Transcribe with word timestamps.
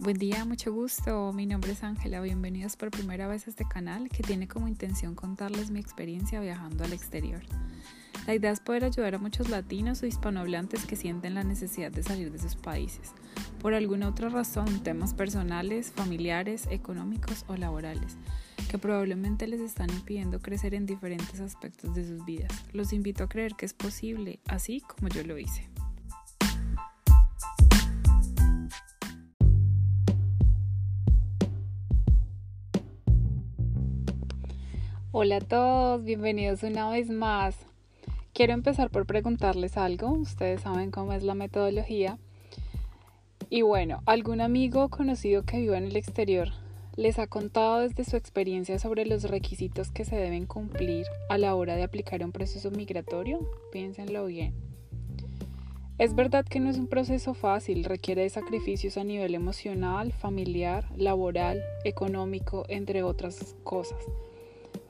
Buen 0.00 0.16
día, 0.16 0.46
mucho 0.46 0.72
gusto. 0.72 1.30
Mi 1.34 1.44
nombre 1.44 1.72
es 1.72 1.84
Ángela. 1.84 2.22
Bienvenidos 2.22 2.74
por 2.74 2.90
primera 2.90 3.28
vez 3.28 3.46
a 3.46 3.50
este 3.50 3.66
canal 3.68 4.08
que 4.08 4.22
tiene 4.22 4.48
como 4.48 4.66
intención 4.66 5.14
contarles 5.14 5.70
mi 5.70 5.78
experiencia 5.78 6.40
viajando 6.40 6.84
al 6.84 6.94
exterior. 6.94 7.42
La 8.26 8.34
idea 8.34 8.50
es 8.50 8.60
poder 8.60 8.86
ayudar 8.86 9.16
a 9.16 9.18
muchos 9.18 9.50
latinos 9.50 10.02
o 10.02 10.06
hispanohablantes 10.06 10.86
que 10.86 10.96
sienten 10.96 11.34
la 11.34 11.44
necesidad 11.44 11.92
de 11.92 12.02
salir 12.02 12.32
de 12.32 12.38
sus 12.38 12.56
países, 12.56 13.12
por 13.60 13.74
alguna 13.74 14.08
otra 14.08 14.30
razón, 14.30 14.82
temas 14.82 15.12
personales, 15.12 15.92
familiares, 15.94 16.66
económicos 16.70 17.44
o 17.46 17.56
laborales, 17.56 18.16
que 18.70 18.78
probablemente 18.78 19.46
les 19.48 19.60
están 19.60 19.90
impidiendo 19.90 20.40
crecer 20.40 20.72
en 20.72 20.86
diferentes 20.86 21.40
aspectos 21.40 21.94
de 21.94 22.08
sus 22.08 22.24
vidas. 22.24 22.50
Los 22.72 22.94
invito 22.94 23.24
a 23.24 23.28
creer 23.28 23.54
que 23.54 23.66
es 23.66 23.74
posible, 23.74 24.40
así 24.48 24.80
como 24.80 25.08
yo 25.08 25.24
lo 25.24 25.36
hice. 25.38 25.69
Hola 35.12 35.38
a 35.38 35.40
todos, 35.40 36.04
bienvenidos 36.04 36.62
una 36.62 36.88
vez 36.88 37.10
más. 37.10 37.56
Quiero 38.32 38.52
empezar 38.52 38.90
por 38.90 39.06
preguntarles 39.06 39.76
algo, 39.76 40.12
ustedes 40.12 40.60
saben 40.60 40.92
cómo 40.92 41.12
es 41.12 41.24
la 41.24 41.34
metodología. 41.34 42.16
Y 43.48 43.62
bueno, 43.62 44.02
¿algún 44.06 44.40
amigo 44.40 44.88
conocido 44.88 45.42
que 45.42 45.58
viva 45.58 45.76
en 45.78 45.86
el 45.86 45.96
exterior 45.96 46.50
les 46.94 47.18
ha 47.18 47.26
contado 47.26 47.80
desde 47.80 48.04
su 48.04 48.16
experiencia 48.16 48.78
sobre 48.78 49.04
los 49.04 49.24
requisitos 49.24 49.90
que 49.90 50.04
se 50.04 50.14
deben 50.14 50.46
cumplir 50.46 51.06
a 51.28 51.38
la 51.38 51.56
hora 51.56 51.74
de 51.74 51.82
aplicar 51.82 52.22
un 52.22 52.30
proceso 52.30 52.70
migratorio? 52.70 53.40
Piénsenlo 53.72 54.26
bien. 54.26 54.54
Es 55.98 56.14
verdad 56.14 56.44
que 56.44 56.60
no 56.60 56.70
es 56.70 56.78
un 56.78 56.86
proceso 56.86 57.34
fácil, 57.34 57.82
requiere 57.82 58.22
de 58.22 58.30
sacrificios 58.30 58.96
a 58.96 59.02
nivel 59.02 59.34
emocional, 59.34 60.12
familiar, 60.12 60.86
laboral, 60.96 61.60
económico, 61.82 62.64
entre 62.68 63.02
otras 63.02 63.56
cosas. 63.64 63.98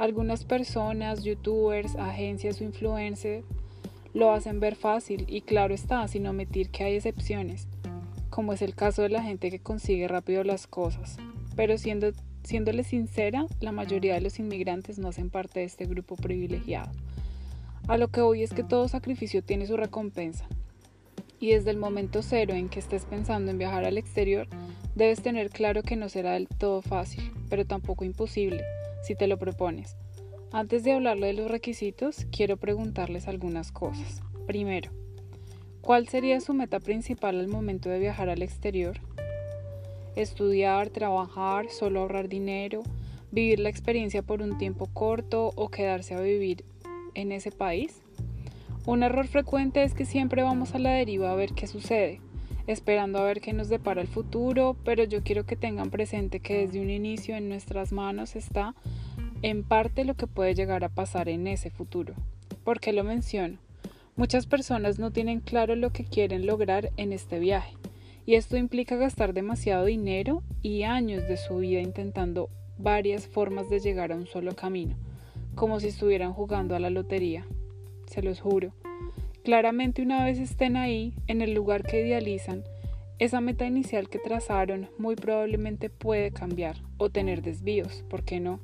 Algunas 0.00 0.44
personas, 0.44 1.24
youtubers, 1.24 1.94
agencias 1.96 2.58
o 2.62 2.64
influencers 2.64 3.44
lo 4.14 4.32
hacen 4.32 4.58
ver 4.58 4.74
fácil 4.74 5.26
y 5.28 5.42
claro 5.42 5.74
está, 5.74 6.08
sin 6.08 6.26
omitir 6.26 6.70
que 6.70 6.84
hay 6.84 6.96
excepciones, 6.96 7.68
como 8.30 8.54
es 8.54 8.62
el 8.62 8.74
caso 8.74 9.02
de 9.02 9.10
la 9.10 9.22
gente 9.22 9.50
que 9.50 9.58
consigue 9.58 10.08
rápido 10.08 10.42
las 10.42 10.66
cosas. 10.66 11.18
Pero 11.54 11.76
siendo, 11.76 12.12
siéndole 12.44 12.82
sincera, 12.82 13.44
la 13.60 13.72
mayoría 13.72 14.14
de 14.14 14.22
los 14.22 14.38
inmigrantes 14.38 14.98
no 14.98 15.08
hacen 15.08 15.28
parte 15.28 15.60
de 15.60 15.66
este 15.66 15.84
grupo 15.84 16.16
privilegiado. 16.16 16.90
A 17.86 17.98
lo 17.98 18.08
que 18.08 18.22
hoy 18.22 18.42
es 18.42 18.54
que 18.54 18.64
todo 18.64 18.88
sacrificio 18.88 19.42
tiene 19.42 19.66
su 19.66 19.76
recompensa. 19.76 20.46
Y 21.40 21.50
desde 21.50 21.72
el 21.72 21.76
momento 21.76 22.22
cero 22.22 22.54
en 22.54 22.70
que 22.70 22.78
estés 22.78 23.04
pensando 23.04 23.50
en 23.50 23.58
viajar 23.58 23.84
al 23.84 23.98
exterior, 23.98 24.48
debes 24.94 25.20
tener 25.20 25.50
claro 25.50 25.82
que 25.82 25.96
no 25.96 26.08
será 26.08 26.32
del 26.32 26.48
todo 26.48 26.80
fácil, 26.80 27.30
pero 27.50 27.66
tampoco 27.66 28.06
imposible 28.06 28.64
si 29.02 29.14
te 29.14 29.26
lo 29.26 29.38
propones. 29.38 29.96
Antes 30.52 30.82
de 30.82 30.92
hablarle 30.92 31.28
de 31.28 31.34
los 31.34 31.50
requisitos, 31.50 32.26
quiero 32.32 32.56
preguntarles 32.56 33.28
algunas 33.28 33.70
cosas. 33.70 34.20
Primero, 34.46 34.90
¿cuál 35.80 36.08
sería 36.08 36.40
su 36.40 36.54
meta 36.54 36.80
principal 36.80 37.38
al 37.38 37.48
momento 37.48 37.88
de 37.88 38.00
viajar 38.00 38.28
al 38.28 38.42
exterior? 38.42 38.98
¿Estudiar, 40.16 40.90
trabajar, 40.90 41.70
solo 41.70 42.00
ahorrar 42.00 42.28
dinero, 42.28 42.82
vivir 43.30 43.60
la 43.60 43.68
experiencia 43.68 44.22
por 44.22 44.42
un 44.42 44.58
tiempo 44.58 44.88
corto 44.92 45.52
o 45.54 45.68
quedarse 45.68 46.14
a 46.14 46.20
vivir 46.20 46.64
en 47.14 47.30
ese 47.30 47.52
país? 47.52 48.02
Un 48.86 49.04
error 49.04 49.28
frecuente 49.28 49.84
es 49.84 49.94
que 49.94 50.04
siempre 50.04 50.42
vamos 50.42 50.74
a 50.74 50.80
la 50.80 50.90
deriva 50.90 51.30
a 51.30 51.36
ver 51.36 51.52
qué 51.52 51.68
sucede, 51.68 52.20
esperando 52.72 53.18
a 53.18 53.24
ver 53.24 53.40
qué 53.40 53.52
nos 53.52 53.68
depara 53.68 54.00
el 54.00 54.08
futuro, 54.08 54.76
pero 54.84 55.04
yo 55.04 55.22
quiero 55.22 55.44
que 55.44 55.56
tengan 55.56 55.90
presente 55.90 56.40
que 56.40 56.58
desde 56.58 56.80
un 56.80 56.90
inicio 56.90 57.36
en 57.36 57.48
nuestras 57.48 57.92
manos 57.92 58.36
está 58.36 58.74
en 59.42 59.64
parte 59.64 60.04
lo 60.04 60.14
que 60.14 60.26
puede 60.26 60.54
llegar 60.54 60.84
a 60.84 60.88
pasar 60.88 61.28
en 61.28 61.46
ese 61.46 61.70
futuro. 61.70 62.14
¿Por 62.64 62.80
qué 62.80 62.92
lo 62.92 63.04
menciono? 63.04 63.58
Muchas 64.16 64.46
personas 64.46 64.98
no 64.98 65.10
tienen 65.10 65.40
claro 65.40 65.76
lo 65.76 65.90
que 65.90 66.04
quieren 66.04 66.46
lograr 66.46 66.90
en 66.96 67.12
este 67.12 67.38
viaje, 67.38 67.74
y 68.26 68.34
esto 68.34 68.56
implica 68.56 68.96
gastar 68.96 69.32
demasiado 69.32 69.86
dinero 69.86 70.42
y 70.62 70.82
años 70.82 71.26
de 71.26 71.36
su 71.36 71.56
vida 71.58 71.80
intentando 71.80 72.50
varias 72.78 73.26
formas 73.26 73.70
de 73.70 73.80
llegar 73.80 74.12
a 74.12 74.16
un 74.16 74.26
solo 74.26 74.54
camino, 74.54 74.96
como 75.54 75.80
si 75.80 75.88
estuvieran 75.88 76.32
jugando 76.32 76.76
a 76.76 76.80
la 76.80 76.90
lotería. 76.90 77.46
Se 78.06 78.22
los 78.22 78.40
juro. 78.40 78.72
Claramente 79.44 80.02
una 80.02 80.24
vez 80.24 80.38
estén 80.38 80.76
ahí, 80.76 81.14
en 81.26 81.42
el 81.42 81.54
lugar 81.54 81.82
que 81.82 82.06
idealizan, 82.06 82.64
esa 83.18 83.40
meta 83.40 83.66
inicial 83.66 84.08
que 84.08 84.18
trazaron 84.18 84.88
muy 84.98 85.16
probablemente 85.16 85.90
puede 85.90 86.30
cambiar 86.30 86.76
o 86.98 87.10
tener 87.10 87.42
desvíos, 87.42 88.04
¿por 88.08 88.24
qué 88.24 88.40
no? 88.40 88.60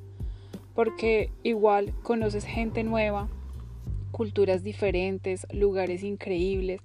porque 0.77 1.31
igual 1.43 1.95
conoces 2.03 2.45
gente 2.45 2.85
nueva, 2.85 3.29
culturas 4.13 4.63
diferentes, 4.63 5.47
lugares 5.51 6.05
increíbles, 6.05 6.83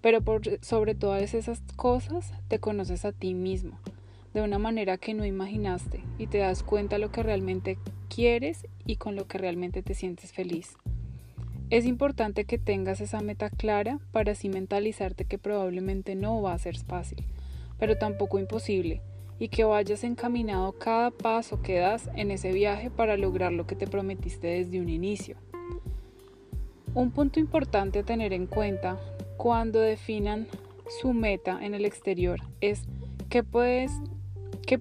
pero 0.00 0.22
por 0.22 0.42
sobre 0.64 0.94
todas 0.94 1.34
esas 1.34 1.60
cosas 1.74 2.32
te 2.46 2.60
conoces 2.60 3.04
a 3.04 3.12
ti 3.12 3.34
mismo 3.34 3.78
de 4.32 4.42
una 4.42 4.58
manera 4.58 4.96
que 4.96 5.12
no 5.12 5.26
imaginaste 5.26 6.02
y 6.18 6.28
te 6.28 6.38
das 6.38 6.62
cuenta 6.62 6.98
lo 6.98 7.10
que 7.10 7.22
realmente 7.22 7.78
quieres 8.08 8.66
y 8.86 8.96
con 8.96 9.16
lo 9.16 9.26
que 9.26 9.38
realmente 9.38 9.82
te 9.82 9.94
sientes 9.94 10.32
feliz. 10.32 10.76
Es 11.72 11.86
importante 11.86 12.44
que 12.44 12.58
tengas 12.58 13.00
esa 13.00 13.22
meta 13.22 13.48
clara 13.48 13.98
para 14.10 14.32
así 14.32 14.50
mentalizarte 14.50 15.24
que 15.24 15.38
probablemente 15.38 16.14
no 16.14 16.42
va 16.42 16.52
a 16.52 16.58
ser 16.58 16.76
fácil, 16.76 17.24
pero 17.78 17.96
tampoco 17.96 18.38
imposible, 18.38 19.00
y 19.38 19.48
que 19.48 19.64
vayas 19.64 20.04
encaminado 20.04 20.72
cada 20.72 21.10
paso 21.10 21.62
que 21.62 21.78
das 21.78 22.10
en 22.14 22.30
ese 22.30 22.52
viaje 22.52 22.90
para 22.90 23.16
lograr 23.16 23.52
lo 23.52 23.66
que 23.66 23.74
te 23.74 23.86
prometiste 23.86 24.48
desde 24.48 24.82
un 24.82 24.90
inicio. 24.90 25.38
Un 26.92 27.10
punto 27.10 27.40
importante 27.40 28.00
a 28.00 28.04
tener 28.04 28.34
en 28.34 28.46
cuenta 28.46 29.00
cuando 29.38 29.80
definan 29.80 30.48
su 31.00 31.14
meta 31.14 31.58
en 31.64 31.72
el 31.72 31.86
exterior 31.86 32.38
es 32.60 32.82
qué, 33.30 33.42
puedes, 33.42 33.92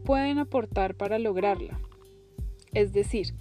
pueden 0.04 0.40
aportar 0.40 0.96
para 0.96 1.20
lograrla. 1.20 1.80
Es 2.74 2.92
decir, 2.92 3.34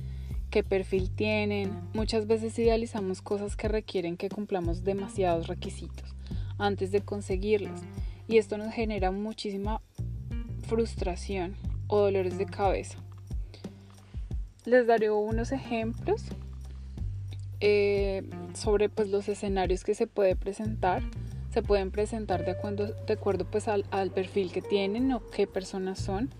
qué 0.50 0.62
perfil 0.62 1.10
tienen. 1.10 1.70
Muchas 1.94 2.26
veces 2.26 2.58
idealizamos 2.58 3.22
cosas 3.22 3.56
que 3.56 3.68
requieren 3.68 4.16
que 4.16 4.28
cumplamos 4.28 4.84
demasiados 4.84 5.46
requisitos 5.46 6.14
antes 6.58 6.90
de 6.90 7.00
conseguirlas 7.00 7.80
y 8.28 8.38
esto 8.38 8.58
nos 8.58 8.72
genera 8.72 9.10
muchísima 9.10 9.80
frustración 10.66 11.56
o 11.86 11.98
dolores 11.98 12.36
de 12.36 12.46
cabeza. 12.46 12.98
Les 14.64 14.86
daré 14.86 15.10
unos 15.10 15.52
ejemplos 15.52 16.22
eh, 17.60 18.28
sobre 18.54 18.88
pues, 18.88 19.08
los 19.08 19.28
escenarios 19.28 19.84
que 19.84 19.94
se 19.94 20.06
puede 20.06 20.36
presentar. 20.36 21.02
Se 21.52 21.62
pueden 21.62 21.90
presentar 21.90 22.44
de 22.44 22.52
acuerdo, 22.52 22.86
de 22.86 23.12
acuerdo 23.12 23.44
pues, 23.50 23.66
al, 23.66 23.84
al 23.90 24.12
perfil 24.12 24.52
que 24.52 24.62
tienen 24.62 25.10
o 25.12 25.26
qué 25.30 25.46
personas 25.46 25.98
son 25.98 26.30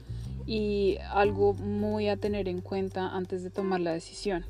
y 0.50 0.99
algo 1.11 1.55
muy 1.55 2.09
a 2.09 2.16
tener 2.16 2.49
en 2.49 2.61
cuenta 2.61 3.15
antes 3.15 3.44
de 3.44 3.50
tomar 3.50 3.78
la 3.78 3.93
decisión. 3.93 4.44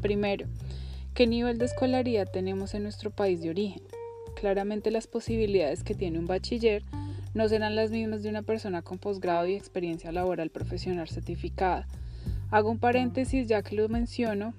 Primero, 0.00 0.46
¿qué 1.12 1.26
nivel 1.26 1.58
de 1.58 1.66
escolaridad 1.66 2.26
tenemos 2.32 2.72
en 2.72 2.84
nuestro 2.84 3.10
país 3.10 3.42
de 3.42 3.50
origen? 3.50 3.82
Claramente 4.34 4.90
las 4.90 5.06
posibilidades 5.06 5.84
que 5.84 5.94
tiene 5.94 6.18
un 6.18 6.26
bachiller 6.26 6.82
no 7.34 7.46
serán 7.50 7.76
las 7.76 7.90
mismas 7.90 8.22
de 8.22 8.30
una 8.30 8.40
persona 8.40 8.80
con 8.80 8.96
posgrado 8.96 9.46
y 9.46 9.52
experiencia 9.52 10.10
laboral 10.10 10.48
profesional 10.48 11.10
certificada. 11.10 11.86
Hago 12.50 12.70
un 12.70 12.78
paréntesis 12.78 13.46
ya 13.46 13.60
que 13.60 13.76
lo 13.76 13.90
menciono, 13.90 14.54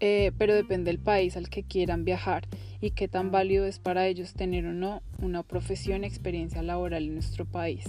eh, 0.00 0.32
pero 0.38 0.56
depende 0.56 0.90
del 0.90 0.98
país 0.98 1.36
al 1.36 1.48
que 1.48 1.62
quieran 1.62 2.04
viajar 2.04 2.48
y 2.80 2.90
qué 2.90 3.06
tan 3.06 3.30
válido 3.30 3.64
es 3.64 3.78
para 3.78 4.08
ellos 4.08 4.34
tener 4.34 4.66
o 4.66 4.72
no 4.72 5.02
una 5.22 5.44
profesión 5.44 6.02
y 6.02 6.08
experiencia 6.08 6.64
laboral 6.64 7.04
en 7.04 7.14
nuestro 7.14 7.44
país 7.44 7.84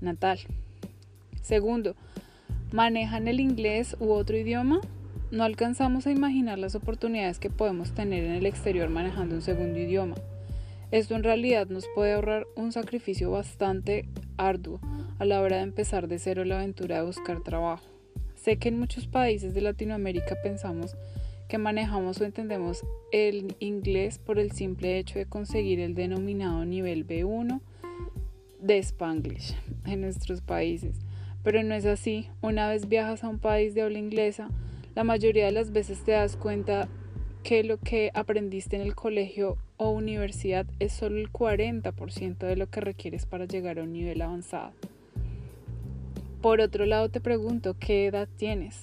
natal. 0.00 0.38
Segundo, 1.42 1.96
¿manejan 2.70 3.26
el 3.26 3.40
inglés 3.40 3.96
u 3.98 4.12
otro 4.12 4.36
idioma? 4.36 4.80
No 5.32 5.42
alcanzamos 5.42 6.06
a 6.06 6.12
imaginar 6.12 6.58
las 6.58 6.76
oportunidades 6.76 7.40
que 7.40 7.50
podemos 7.50 7.92
tener 7.92 8.22
en 8.22 8.32
el 8.32 8.46
exterior 8.46 8.88
manejando 8.88 9.34
un 9.34 9.42
segundo 9.42 9.78
idioma. 9.78 10.14
Esto 10.92 11.16
en 11.16 11.24
realidad 11.24 11.66
nos 11.66 11.86
puede 11.94 12.12
ahorrar 12.12 12.46
un 12.54 12.70
sacrificio 12.70 13.32
bastante 13.32 14.08
arduo 14.36 14.78
a 15.18 15.24
la 15.24 15.40
hora 15.40 15.56
de 15.56 15.62
empezar 15.62 16.06
de 16.06 16.20
cero 16.20 16.44
la 16.44 16.58
aventura 16.58 16.96
de 16.96 17.06
buscar 17.06 17.40
trabajo. 17.40 17.86
Sé 18.36 18.58
que 18.58 18.68
en 18.68 18.78
muchos 18.78 19.08
países 19.08 19.52
de 19.52 19.62
Latinoamérica 19.62 20.36
pensamos 20.42 20.96
que 21.48 21.58
manejamos 21.58 22.20
o 22.20 22.24
entendemos 22.24 22.84
el 23.10 23.56
inglés 23.58 24.18
por 24.18 24.38
el 24.38 24.52
simple 24.52 24.98
hecho 24.98 25.18
de 25.18 25.26
conseguir 25.26 25.80
el 25.80 25.94
denominado 25.94 26.64
nivel 26.64 27.06
B1 27.06 27.60
de 28.60 28.78
Spanglish 28.78 29.56
en 29.86 30.02
nuestros 30.02 30.40
países. 30.40 31.00
Pero 31.42 31.62
no 31.62 31.74
es 31.74 31.86
así. 31.86 32.28
Una 32.40 32.68
vez 32.68 32.88
viajas 32.88 33.24
a 33.24 33.28
un 33.28 33.38
país 33.38 33.74
de 33.74 33.82
habla 33.82 33.98
inglesa, 33.98 34.48
la 34.94 35.04
mayoría 35.04 35.46
de 35.46 35.52
las 35.52 35.72
veces 35.72 36.04
te 36.04 36.12
das 36.12 36.36
cuenta 36.36 36.88
que 37.42 37.64
lo 37.64 37.78
que 37.78 38.10
aprendiste 38.14 38.76
en 38.76 38.82
el 38.82 38.94
colegio 38.94 39.56
o 39.76 39.90
universidad 39.90 40.66
es 40.78 40.92
solo 40.92 41.18
el 41.18 41.32
40% 41.32 42.38
de 42.38 42.56
lo 42.56 42.68
que 42.68 42.80
requieres 42.80 43.26
para 43.26 43.46
llegar 43.46 43.78
a 43.78 43.82
un 43.82 43.92
nivel 43.92 44.22
avanzado. 44.22 44.72
Por 46.40 46.60
otro 46.60 46.86
lado 46.86 47.08
te 47.08 47.20
pregunto, 47.20 47.76
¿qué 47.78 48.06
edad 48.06 48.28
tienes? 48.36 48.80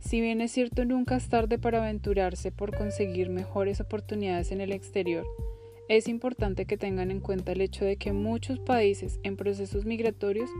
Si 0.00 0.20
bien 0.20 0.40
es 0.40 0.52
cierto 0.52 0.84
nunca 0.84 1.16
es 1.16 1.28
tarde 1.28 1.58
para 1.58 1.78
aventurarse 1.78 2.52
por 2.52 2.76
conseguir 2.76 3.30
mejores 3.30 3.80
oportunidades 3.80 4.52
en 4.52 4.60
el 4.60 4.72
exterior, 4.72 5.24
es 5.88 6.06
importante 6.06 6.66
que 6.66 6.76
tengan 6.76 7.10
en 7.10 7.20
cuenta 7.20 7.52
el 7.52 7.60
hecho 7.60 7.84
de 7.84 7.96
que 7.96 8.12
muchos 8.12 8.58
países 8.58 9.18
en 9.22 9.36
procesos 9.36 9.86
migratorios 9.86 10.50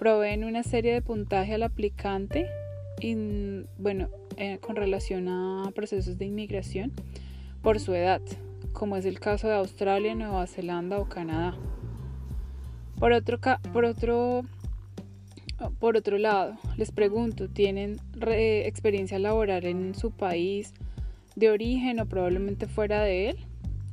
proveen 0.00 0.42
una 0.44 0.62
serie 0.62 0.94
de 0.94 1.02
puntaje 1.02 1.52
al 1.52 1.62
aplicante 1.62 2.46
bueno, 3.76 4.08
eh, 4.38 4.56
con 4.58 4.74
relación 4.74 5.28
a 5.28 5.70
procesos 5.74 6.16
de 6.16 6.24
inmigración 6.24 6.90
por 7.60 7.80
su 7.80 7.92
edad, 7.92 8.22
como 8.72 8.96
es 8.96 9.04
el 9.04 9.20
caso 9.20 9.48
de 9.48 9.56
Australia, 9.56 10.14
Nueva 10.14 10.46
Zelanda 10.46 10.98
o 10.98 11.06
Canadá. 11.06 11.54
Por 12.98 13.12
otro 13.12 13.38
lado, 16.16 16.56
les 16.78 16.92
pregunto, 16.92 17.50
¿tienen 17.50 18.00
experiencia 18.22 19.18
laboral 19.18 19.66
en 19.66 19.94
su 19.94 20.12
país 20.12 20.72
de 21.36 21.50
origen 21.50 22.00
o 22.00 22.06
probablemente 22.06 22.68
fuera 22.68 23.02
de 23.02 23.28
él? 23.28 23.36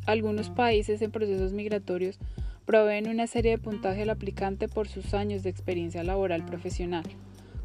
Algunos 0.06 0.52
países 0.52 1.02
en 1.02 1.12
procesos 1.12 1.52
migratorios 1.52 2.18
proveen 2.68 3.08
una 3.08 3.28
serie 3.28 3.52
de 3.52 3.58
puntaje 3.60 4.02
al 4.02 4.10
aplicante 4.10 4.68
por 4.68 4.90
sus 4.90 5.14
años 5.14 5.42
de 5.42 5.50
experiencia 5.50 6.04
laboral 6.04 6.44
profesional, 6.44 7.06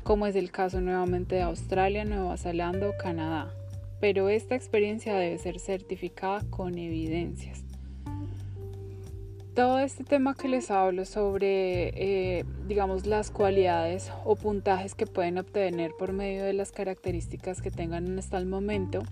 como 0.05 0.29
es 0.29 0.37
el 0.37 0.53
caso 0.53 0.81
nuevamente 0.81 1.35
de 1.35 1.43
Australia, 1.43 2.05
Nueva 2.05 2.37
Zelanda 2.37 2.89
o 2.89 2.97
Canadá, 2.97 3.53
pero 4.01 4.29
esta 4.29 4.55
experiencia 4.55 5.17
debe 5.17 5.37
ser 5.39 5.59
certificada 5.59 6.45
con 6.51 6.79
evidencias. 6.79 7.65
Todo 9.57 9.81
este 9.81 10.05
tema 10.05 10.37
que 10.37 10.47
les 10.47 10.71
hablo 10.71 11.05
sobre, 11.05 11.89
eh, 12.39 12.45
digamos, 12.69 13.05
las 13.05 13.33
cualidades 13.33 14.13
o 14.25 14.37
puntajes 14.37 14.95
que 14.95 15.09
pueden 15.09 15.37
obtener 15.37 15.91
por 15.99 16.13
medio 16.13 16.45
de 16.45 16.53
las 16.53 16.71
características 16.71 17.61
que 17.61 17.73
tengan 17.73 18.17
hasta 18.21 18.39
el 18.39 18.47
momento, 18.47 19.03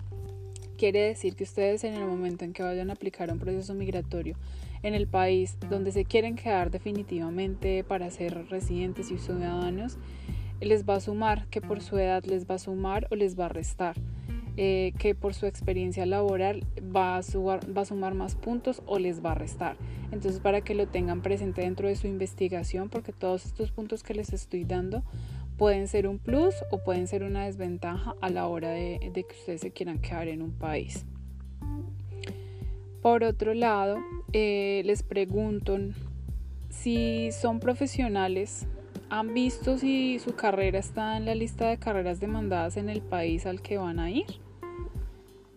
Quiere 0.81 1.01
decir 1.01 1.35
que 1.35 1.43
ustedes 1.43 1.83
en 1.83 1.93
el 1.93 2.07
momento 2.07 2.43
en 2.43 2.53
que 2.53 2.63
vayan 2.63 2.89
a 2.89 2.93
aplicar 2.93 3.31
un 3.31 3.37
proceso 3.37 3.75
migratorio 3.75 4.35
en 4.83 4.93
el 4.93 5.07
país 5.07 5.57
donde 5.69 5.91
se 5.91 6.05
quieren 6.05 6.35
quedar 6.35 6.71
definitivamente 6.71 7.83
para 7.83 8.09
ser 8.09 8.47
residentes 8.49 9.11
y 9.11 9.17
ciudadanos, 9.17 9.97
les 10.59 10.87
va 10.87 10.95
a 10.95 10.99
sumar, 10.99 11.47
que 11.47 11.61
por 11.61 11.81
su 11.81 11.97
edad 11.97 12.23
les 12.23 12.49
va 12.49 12.55
a 12.55 12.59
sumar 12.59 13.07
o 13.11 13.15
les 13.15 13.39
va 13.39 13.45
a 13.45 13.49
restar. 13.49 13.95
Eh, 14.57 14.91
que 14.99 15.15
por 15.15 15.33
su 15.33 15.45
experiencia 15.45 16.05
laboral 16.05 16.65
va 16.93 17.15
a, 17.15 17.21
va 17.21 17.81
a 17.81 17.85
sumar 17.85 18.13
más 18.15 18.35
puntos 18.35 18.83
o 18.85 18.99
les 18.99 19.23
va 19.23 19.31
a 19.31 19.35
restar. 19.35 19.77
Entonces 20.11 20.41
para 20.41 20.59
que 20.59 20.75
lo 20.75 20.87
tengan 20.87 21.21
presente 21.21 21.61
dentro 21.61 21.87
de 21.87 21.95
su 21.95 22.07
investigación, 22.07 22.89
porque 22.89 23.13
todos 23.13 23.45
estos 23.45 23.71
puntos 23.71 24.03
que 24.03 24.13
les 24.13 24.33
estoy 24.33 24.65
dando 24.65 25.03
pueden 25.57 25.87
ser 25.87 26.07
un 26.07 26.19
plus 26.19 26.55
o 26.69 26.79
pueden 26.79 27.07
ser 27.07 27.23
una 27.23 27.45
desventaja 27.45 28.15
a 28.19 28.29
la 28.29 28.47
hora 28.47 28.71
de, 28.71 28.99
que 29.13 29.35
ustedes 29.39 29.61
se 29.61 29.71
quieran 29.71 29.99
quedar 29.99 30.27
en 30.27 30.41
un 30.41 30.51
país. 30.51 31.05
Por 33.01 33.23
otro 33.23 33.55
lado, 33.55 33.97
eh, 34.31 34.83
les 34.85 35.01
pregunto 35.01 35.77
si 36.69 37.31
son 37.31 37.59
profesionales, 37.59 38.67
han 39.09 39.33
visto 39.33 39.79
si 39.79 40.19
su 40.19 40.35
carrera 40.35 40.77
está 40.77 41.17
en 41.17 41.25
la 41.25 41.33
lista 41.33 41.67
de 41.67 41.77
carreras 41.77 42.19
demandadas 42.19 42.77
en 42.77 42.89
el 42.89 43.01
país 43.01 43.47
al 43.47 43.61
que 43.61 43.79
van 43.79 43.99
a 43.99 44.11
ir. 44.11 44.27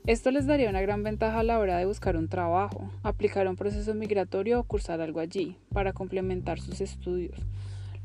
Esto 0.06 0.30
les 0.30 0.46
daría 0.46 0.70
una 0.70 0.80
gran 0.80 1.02
ventaja 1.02 1.40
a 1.40 1.42
la 1.42 1.58
hora 1.58 1.76
de 1.76 1.84
buscar 1.84 2.16
un 2.16 2.28
trabajo, 2.28 2.90
aplicar 3.02 3.46
un 3.46 3.56
proceso 3.56 3.94
migratorio 3.94 4.60
o 4.60 4.64
cursar 4.64 5.02
algo 5.02 5.20
allí 5.20 5.56
para 5.72 5.92
complementar 5.92 6.60
sus 6.60 6.80
estudios, 6.80 7.38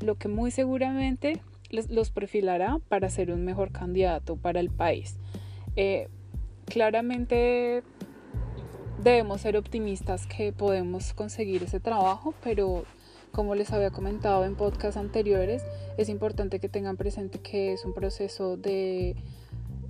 lo 0.00 0.16
que 0.16 0.28
muy 0.28 0.50
seguramente 0.50 1.40
los 1.70 2.10
perfilará 2.10 2.78
para 2.88 3.08
ser 3.10 3.30
un 3.30 3.44
mejor 3.44 3.72
candidato 3.72 4.36
para 4.36 4.60
el 4.60 4.70
país. 4.70 5.18
Eh, 5.76 6.08
claramente 6.66 7.82
debemos 9.02 9.40
ser 9.40 9.56
optimistas 9.56 10.26
que 10.26 10.52
podemos 10.52 11.14
conseguir 11.14 11.62
ese 11.62 11.80
trabajo, 11.80 12.34
pero 12.42 12.84
como 13.32 13.54
les 13.54 13.72
había 13.72 13.90
comentado 13.90 14.44
en 14.44 14.56
podcasts 14.56 14.96
anteriores, 14.96 15.62
es 15.96 16.08
importante 16.08 16.60
que 16.60 16.68
tengan 16.68 16.96
presente 16.96 17.38
que 17.38 17.72
es 17.72 17.84
un 17.84 17.94
proceso 17.94 18.56
de 18.56 19.16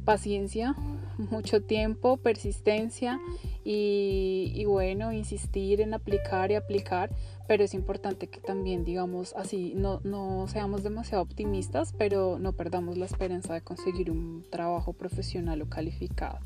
paciencia, 0.05 0.75
mucho 1.19 1.63
tiempo, 1.63 2.19
persistencia 2.19 3.21
y, 3.65 4.65
bueno, 4.67 5.13
insistir 5.13 5.81
en 5.81 5.95
aplicar 5.95 6.51
y 6.51 6.55
aplicar, 6.55 7.11
pero 7.49 7.65
es 7.65 7.75
importante 7.75 8.29
que 8.29 8.41
también, 8.41 8.85
digamos 8.85 9.35
así, 9.37 9.73
no, 9.77 10.01
no 10.05 10.47
seamos 10.49 10.83
demasiado 10.83 11.23
optimistas, 11.23 11.93
pero 11.97 12.39
no 12.39 12.53
perdamos 12.53 12.97
la 12.97 13.07
esperanza 13.07 13.55
de 13.55 13.63
conseguir 13.63 14.11
un 14.11 14.45
trabajo 14.51 14.93
profesional 14.93 15.63
o 15.63 15.69
calificado. 15.69 16.39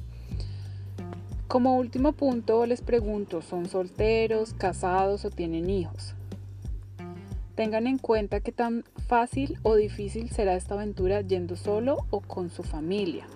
Como 1.48 1.76
último 1.76 2.12
punto, 2.12 2.64
les 2.66 2.80
pregunto, 2.80 3.42
¿son 3.42 3.68
solteros, 3.68 4.54
casados 4.54 5.24
o 5.24 5.30
tienen 5.30 5.68
hijos? 5.68 6.14
Tengan 7.54 7.86
en 7.86 7.98
cuenta 7.98 8.40
que 8.40 8.50
tan 8.50 8.84
fácil 9.06 9.58
o 9.62 9.76
difícil 9.76 10.30
será 10.30 10.56
esta 10.56 10.74
aventura 10.74 11.20
yendo 11.20 11.54
solo 11.54 11.98
o 12.10 12.20
con 12.20 12.50
su 12.50 12.62
familia. 12.62 13.26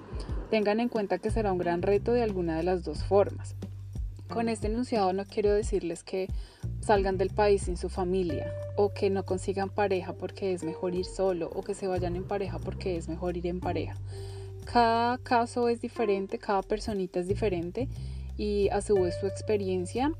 Tengan 0.51 0.81
en 0.81 0.89
cuenta 0.89 1.19
que 1.19 1.31
será 1.31 1.53
un 1.53 1.59
gran 1.59 1.83
reto 1.83 2.13
de 2.13 2.23
alguna 2.23 2.57
de 2.57 2.65
las 2.65 2.83
dos 2.83 3.05
formas. 3.05 3.55
Con 4.29 4.49
este 4.49 4.67
enunciado 4.67 5.13
no 5.13 5.25
quiero 5.25 5.53
decirles 5.53 6.03
que 6.03 6.29
salgan 6.81 7.19
del 7.19 7.31
país 7.31 7.63
sin 7.63 7.77
su 7.77 7.89
familia 7.91 8.53
o 8.77 8.93
que 8.93 9.11
no 9.11 9.25
consigan 9.25 9.69
pareja 9.69 10.15
porque 10.15 10.53
es 10.53 10.65
mejor 10.65 10.95
ir 10.95 11.05
solo 11.05 11.51
o 11.55 11.63
que 11.63 11.75
se 11.75 11.87
vayan 11.87 12.17
en 12.17 12.25
pareja 12.25 12.59
porque 12.59 12.97
es 12.97 13.09
mejor 13.09 13.37
ir 13.37 13.47
en 13.47 13.61
pareja. 13.61 13.95
Cada 14.70 15.17
caso 15.17 15.70
es 15.70 15.81
diferente, 15.81 16.38
cada 16.38 16.61
personita 16.61 17.20
es 17.20 17.26
diferente 17.26 17.88
y 18.37 18.69
a 18.69 18.82
su 18.82 18.97
vez 18.97 19.15
su 19.19 19.26
experiencia, 19.26 20.12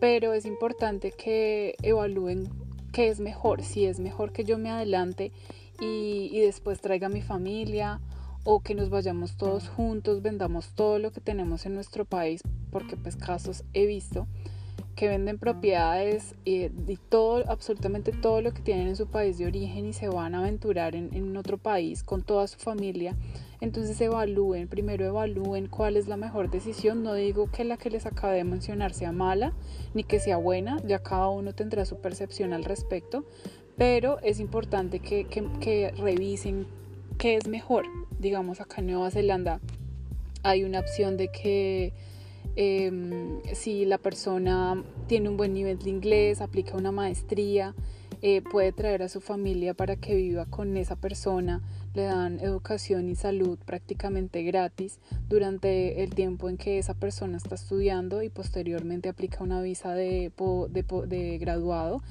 pero 0.00 0.32
es 0.32 0.46
importante 0.46 1.12
que 1.12 1.76
evalúen 1.82 2.48
qué 2.94 3.08
es 3.08 3.20
mejor, 3.20 3.62
si 3.62 3.84
es 3.84 4.00
mejor 4.00 4.32
que 4.32 4.44
yo 4.44 4.56
me 4.56 4.70
adelante 4.70 5.32
y, 5.82 6.30
y 6.32 6.40
después 6.40 6.80
traiga 6.80 7.08
a 7.08 7.10
mi 7.10 7.20
familia 7.20 8.00
o 8.44 8.60
que 8.60 8.74
nos 8.74 8.88
vayamos 8.88 9.36
todos 9.36 9.68
juntos, 9.68 10.22
vendamos 10.22 10.74
todo 10.74 10.98
lo 10.98 11.12
que 11.12 11.20
tenemos 11.20 11.66
en 11.66 11.74
nuestro 11.74 12.06
país, 12.06 12.40
porque 12.70 12.96
pues 12.96 13.16
casos 13.16 13.64
he 13.74 13.84
visto 13.84 14.26
que 14.94 15.08
venden 15.08 15.38
propiedades 15.38 16.34
y, 16.44 16.68
todo, 17.08 17.44
absolutamente 17.48 18.12
todo 18.12 18.40
lo 18.40 18.52
que 18.52 18.62
tienen 18.62 18.88
en 18.88 18.96
su 18.96 19.06
país 19.06 19.38
de 19.38 19.46
origen 19.46 19.86
y 19.86 19.92
se 19.92 20.08
van 20.08 20.34
a 20.34 20.38
aventurar 20.38 20.94
en, 20.94 21.14
en 21.14 21.36
otro 21.36 21.58
país 21.58 22.02
con 22.02 22.22
toda 22.22 22.46
su 22.46 22.58
familia. 22.58 23.16
Entonces 23.60 24.00
evalúen, 24.00 24.68
primero 24.68 25.04
evalúen 25.04 25.68
cuál 25.68 25.96
es 25.96 26.06
la 26.06 26.16
mejor 26.16 26.50
decisión. 26.50 27.02
No 27.02 27.14
digo 27.14 27.50
que 27.50 27.64
la 27.64 27.76
que 27.76 27.90
les 27.90 28.06
acabé 28.06 28.36
de 28.36 28.44
mencionar 28.44 28.92
sea 28.92 29.12
mala 29.12 29.52
ni 29.94 30.04
que 30.04 30.20
sea 30.20 30.36
buena, 30.36 30.80
ya 30.86 30.98
cada 30.98 31.28
uno 31.28 31.54
tendrá 31.54 31.84
su 31.84 31.96
percepción 31.98 32.52
al 32.52 32.64
respecto, 32.64 33.24
pero 33.76 34.20
es 34.20 34.38
importante 34.38 35.00
que, 35.00 35.24
que, 35.24 35.48
que 35.60 35.92
revisen 35.96 36.66
qué 37.18 37.36
es 37.36 37.48
mejor. 37.48 37.86
Digamos, 38.18 38.60
acá 38.60 38.80
en 38.80 38.88
Nueva 38.88 39.10
Zelanda 39.10 39.60
hay 40.42 40.62
una 40.64 40.80
opción 40.80 41.16
de 41.16 41.28
que 41.28 41.94
em, 42.56 43.40
si 43.52 43.84
la 43.84 43.98
persona 43.98 44.82
tiene 45.06 45.28
un 45.28 45.36
buen 45.36 45.54
nivel 45.54 45.78
de 45.78 45.90
inglés, 45.90 46.40
aplica 46.40 46.76
una 46.76 46.92
maestría, 46.92 47.74
eh, 48.26 48.40
puede 48.40 48.72
traer 48.72 49.02
a 49.02 49.10
su 49.10 49.20
familia 49.20 49.74
para 49.74 49.96
que 49.96 50.14
viva 50.14 50.46
con 50.46 50.78
esa 50.78 50.96
persona, 50.96 51.60
le 51.92 52.04
dan 52.04 52.40
educación 52.40 53.08
y 53.10 53.16
salud 53.16 53.58
prácticamente 53.66 54.42
gratis 54.42 54.98
durante 55.28 56.02
el 56.02 56.14
tiempo 56.14 56.48
en 56.48 56.56
que 56.56 56.78
esa 56.78 56.94
persona 56.94 57.36
está 57.36 57.54
estudiando 57.54 58.22
y 58.22 58.30
posteriormente 58.30 59.10
aplica 59.10 59.44
una 59.44 59.60
visa 59.60 59.94
de, 59.94 60.32
de, 61.06 61.38
graduado. 61.38 62.02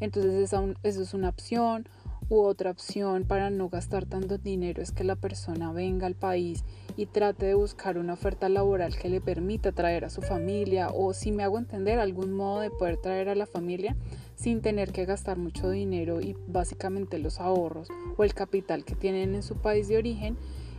Entonces 0.00 0.34
eso 0.34 1.02
es 1.02 1.12
una 1.12 1.28
opción 1.28 1.86
U 2.30 2.40
otra 2.40 2.70
opción 2.70 3.24
para 3.24 3.48
no 3.48 3.70
gastar 3.70 4.04
tanto 4.04 4.36
dinero 4.36 4.82
es 4.82 4.92
que 4.92 5.02
la 5.02 5.16
persona 5.16 5.72
venga 5.72 6.06
al 6.06 6.14
país 6.14 6.62
y 6.94 7.06
trate 7.06 7.46
de 7.46 7.54
buscar 7.54 7.96
una 7.96 8.12
oferta 8.12 8.50
laboral 8.50 8.98
que 8.98 9.08
le 9.08 9.22
permita 9.22 9.72
traer 9.72 10.04
a 10.04 10.10
su 10.10 10.20
familia 10.20 10.90
o 10.90 11.14
si 11.14 11.32
me 11.32 11.42
hago 11.42 11.56
entender 11.56 11.98
algún 11.98 12.34
modo 12.34 12.60
de 12.60 12.70
poder 12.70 12.98
traer 12.98 13.30
a 13.30 13.34
la 13.34 13.46
familia 13.46 13.96
sin 14.36 14.60
tener 14.60 14.92
que 14.92 15.06
gastar 15.06 15.38
mucho 15.38 15.70
dinero 15.70 16.20
y 16.20 16.36
básicamente 16.46 17.18
los 17.18 17.40
ahorros 17.40 17.88
o 18.18 18.24
el 18.24 18.34
capital 18.34 18.84
que 18.84 18.94
tienen 18.94 19.34
en 19.34 19.42
su 19.42 19.56
país 19.56 19.88
de 19.88 19.96
origen, 19.96 20.36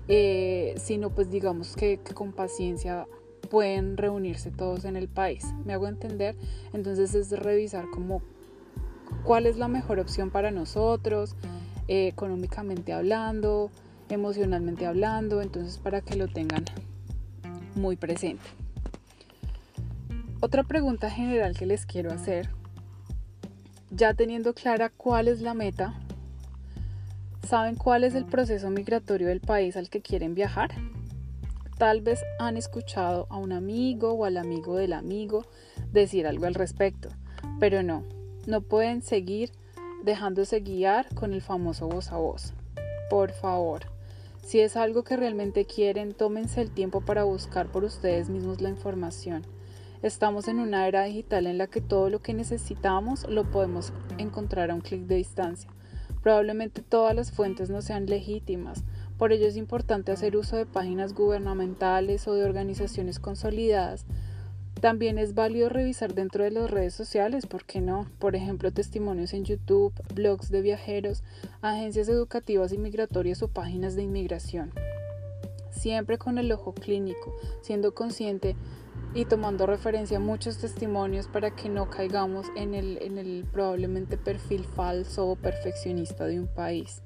eh, 0.08 0.76
sino 0.78 1.10
pues 1.10 1.32
digamos 1.32 1.76
que, 1.76 1.98
que 1.98 2.14
con 2.14 2.32
paciencia 2.32 3.08
pueden 3.50 3.98
reunirse 3.98 4.52
todos 4.52 4.86
en 4.86 4.96
el 4.96 5.08
país. 5.08 5.46
¿Me 5.66 5.74
hago 5.74 5.88
entender? 5.88 6.36
Entonces 6.74 7.16
es 7.16 7.32
revisar 7.32 7.86
cómo 7.92 8.22
cuál 9.24 9.46
es 9.46 9.58
la 9.58 9.68
mejor 9.68 10.00
opción 10.00 10.30
para 10.30 10.52
nosotros, 10.52 11.36
eh, 11.88 12.08
económicamente 12.08 12.94
hablando, 12.94 13.72
emocionalmente 14.10 14.86
hablando, 14.86 15.42
entonces 15.42 15.78
para 15.78 16.02
que 16.02 16.16
lo 16.16 16.28
tengan 16.28 16.66
muy 17.76 17.96
presente. 17.96 18.44
Otra 20.42 20.64
pregunta 20.64 21.10
general 21.10 21.58
que 21.58 21.66
les 21.66 21.86
quiero 21.86 22.12
hacer, 22.12 22.50
ya 23.92 24.14
teniendo 24.14 24.54
clara 24.54 24.90
cuál 24.90 25.28
es 25.28 25.42
la 25.42 25.54
meta, 25.54 26.00
¿Saben 27.50 27.78
cuál 27.78 28.04
es 28.04 28.14
el 28.14 28.26
proceso 28.26 28.70
migratorio 28.70 29.28
del 29.28 29.40
país 29.40 29.76
al 29.76 29.90
que 29.90 30.02
quieren 30.02 30.36
viajar? 30.36 30.70
Tal 31.80 32.02
vez 32.02 32.24
han 32.38 32.58
escuchado 32.58 33.26
a 33.32 33.38
un 33.38 33.54
amigo 33.54 34.12
o 34.12 34.26
al 34.26 34.38
amigo 34.38 34.76
del 34.76 34.94
amigo 34.94 35.48
decir 35.92 36.28
algo 36.28 36.46
al 36.46 36.54
respecto, 36.54 37.10
pero 37.60 37.82
no, 37.82 38.04
no 38.50 38.62
pueden 38.62 39.02
seguir 39.02 39.52
dejándose 40.04 40.60
guiar 40.60 41.14
con 41.16 41.34
el 41.34 41.42
famoso 41.42 41.88
voz 41.88 42.12
a 42.12 42.18
voz. 42.18 42.54
Por 43.10 43.32
favor, 43.32 43.84
si 44.44 44.60
es 44.60 44.76
algo 44.76 45.04
que 45.04 45.16
realmente 45.16 45.66
quieren, 45.66 46.14
tómense 46.14 46.62
el 46.62 46.72
tiempo 46.72 47.02
para 47.02 47.24
buscar 47.24 47.68
por 47.68 47.84
ustedes 47.84 48.30
mismos 48.30 48.62
la 48.62 48.70
información. 48.70 49.44
Estamos 50.02 50.48
en 50.48 50.60
una 50.60 50.88
era 50.88 51.04
digital 51.04 51.46
en 51.46 51.58
la 51.58 51.68
que 51.68 51.82
todo 51.82 52.10
lo 52.10 52.22
que 52.22 52.34
necesitamos 52.34 53.28
lo 53.30 53.50
podemos 53.50 53.94
encontrar 54.18 54.72
a 54.72 54.76
un 54.76 54.82
clic 54.82 55.02
de 55.02 55.16
distancia. 55.16 55.70
Probablemente 56.24 56.82
todas 56.82 57.16
las 57.16 57.32
fuentes 57.32 57.70
no 57.70 57.82
sean 57.82 58.06
legítimas, 58.06 58.84
por 59.20 59.34
ello 59.34 59.48
es 59.48 59.58
importante 59.58 60.14
hacer 60.14 60.38
uso 60.38 60.56
de 60.56 60.66
páginas 60.66 61.14
gubernamentales 61.14 62.26
o 62.30 62.34
de 62.34 62.46
organizaciones 62.46 63.20
consolidadas. 63.20 64.06
También 64.82 65.18
es 65.18 65.34
válido 65.34 65.68
revisar 65.68 66.14
dentro 66.14 66.46
de 66.46 66.52
las 66.52 66.72
redes 66.72 66.94
sociales, 66.94 67.46
¿por 67.46 67.66
qué 67.66 67.82
no? 67.82 68.08
Por 68.18 68.38
ejemplo, 68.38 68.72
testimonios 68.72 69.34
en 69.34 69.44
YouTube, 69.44 69.94
blogs 70.16 70.50
de 70.52 70.62
viajeros, 70.62 71.22
agencias 71.62 72.08
educativas 72.08 72.72
y 72.72 72.78
migratorias 72.78 73.44
o 73.44 73.50
páginas 73.50 73.98
de 73.98 74.04
inmigración. 74.04 74.72
Siempre 75.70 76.18
con 76.18 76.38
el 76.38 76.50
ojo 76.54 76.74
clínico, 76.74 77.36
siendo 77.62 77.94
consciente 77.94 78.56
y 79.14 79.26
tomando 79.26 79.66
referencia 79.66 80.18
a 80.18 80.22
muchos 80.22 80.60
testimonios 80.60 81.28
para 81.28 81.54
que 81.54 81.68
no 81.68 81.90
caigamos 81.90 82.48
en 82.56 82.74
el, 82.74 83.00
en 83.02 83.18
el 83.18 83.46
probablemente 83.52 84.18
perfil 84.18 84.64
falso 84.64 85.28
o 85.28 85.36
perfeccionista 85.36 86.26
de 86.26 86.40
un 86.40 86.48
país. 86.48 87.02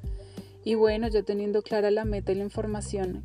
Y 0.64 0.76
bueno, 0.76 1.08
ya 1.08 1.24
teniendo 1.24 1.64
clara 1.64 1.90
la 1.90 2.06
meta 2.06 2.32
y 2.32 2.36
la 2.36 2.44
información 2.44 3.24